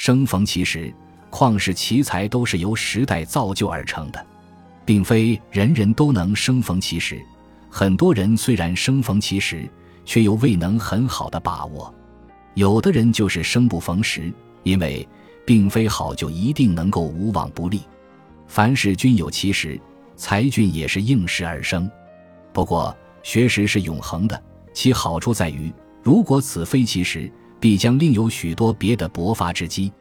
[0.00, 0.90] 生逢其时，
[1.30, 4.26] 旷世奇才都是由时代造就而成的，
[4.82, 7.20] 并非人人都能生逢其时。
[7.68, 9.68] 很多人虽然生逢其时，
[10.06, 11.94] 却又未能很好的把握。
[12.54, 14.32] 有的人就是生不逢时，
[14.62, 15.06] 因为
[15.44, 17.82] 并非好就一定能够无往不利。
[18.46, 19.78] 凡事均有其时，
[20.16, 21.86] 才俊也是应时而生。
[22.54, 24.42] 不过学识是永恒的，
[24.72, 25.70] 其好处在于，
[26.02, 27.30] 如果此非其时，
[27.60, 29.92] 必将另有许多别的勃发之机。